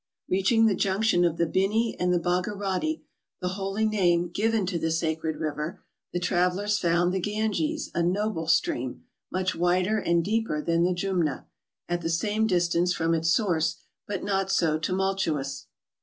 [0.27, 3.03] Reaching the junction of the Bini and the Bhagirati,
[3.39, 4.21] the holy 230 MOUNTAIN ADVENTURES.
[4.23, 9.53] name given to the sacred river, the travellers found the Ganges a noble stream, much
[9.53, 11.45] wider and deeper than the Jumna,
[11.87, 13.75] at the same distance from its source,
[14.07, 15.67] but not so tumultuous.